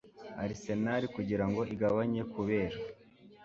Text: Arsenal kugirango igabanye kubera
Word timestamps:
Arsenal 0.43 1.03
kugirango 1.15 1.61
igabanye 1.73 2.21
kubera 2.33 2.77